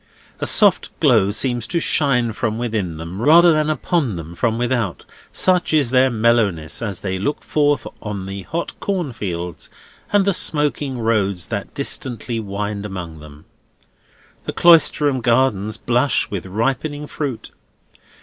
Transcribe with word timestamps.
A 0.39 0.47
soft 0.47 0.89
glow 0.99 1.29
seems 1.29 1.67
to 1.67 1.79
shine 1.79 2.33
from 2.33 2.57
within 2.57 2.97
them, 2.97 3.21
rather 3.21 3.53
than 3.53 3.69
upon 3.69 4.15
them 4.15 4.33
from 4.33 4.57
without, 4.57 5.05
such 5.31 5.75
is 5.75 5.91
their 5.91 6.09
mellowness 6.09 6.81
as 6.81 7.01
they 7.01 7.19
look 7.19 7.43
forth 7.43 7.85
on 8.01 8.25
the 8.25 8.41
hot 8.41 8.73
corn 8.79 9.13
fields 9.13 9.69
and 10.11 10.25
the 10.25 10.33
smoking 10.33 10.97
roads 10.97 11.49
that 11.49 11.75
distantly 11.75 12.39
wind 12.39 12.83
among 12.83 13.19
them. 13.19 13.45
The 14.45 14.53
Cloisterham 14.53 15.21
gardens 15.21 15.77
blush 15.77 16.31
with 16.31 16.47
ripening 16.47 17.05
fruit. 17.05 17.51